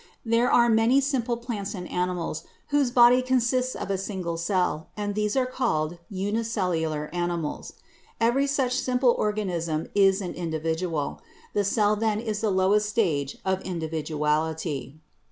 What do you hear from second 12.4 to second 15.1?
the lowest stage of individuality.